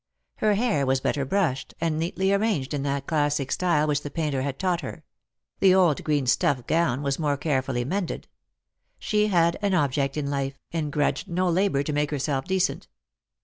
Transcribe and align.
Her 0.37 0.55
hair 0.55 0.83
was 0.87 0.99
better 0.99 1.25
brushed, 1.25 1.75
and 1.79 1.99
neatly 1.99 2.33
arranged 2.33 2.73
in 2.73 2.81
that 2.81 3.05
classic 3.05 3.51
style 3.51 3.85
which 3.85 4.01
the 4.01 4.09
painter 4.09 4.41
had 4.41 4.57
taught 4.57 4.81
her; 4.81 5.03
the 5.59 5.75
old 5.75 6.03
green 6.03 6.25
stuff 6.25 6.65
gown 6.65 7.03
was 7.03 7.19
more 7.19 7.37
carefully 7.37 7.85
mended. 7.85 8.27
She 8.97 9.27
had 9.27 9.59
an 9.61 9.75
object 9.75 10.17
in 10.17 10.27
life, 10.31 10.57
and 10.73 10.91
grudged 10.91 11.27
no 11.29 11.47
labour 11.49 11.83
to 11.83 11.93
make 11.93 12.09
herself 12.09 12.45
decent. 12.45 12.87